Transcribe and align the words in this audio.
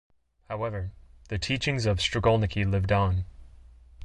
However, 0.49 0.93
the 1.29 1.37
teachings 1.37 1.85
of 1.85 1.97
the 1.97 2.01
Strigolniki 2.01 2.65
lived 2.65 2.91
on. 2.91 3.25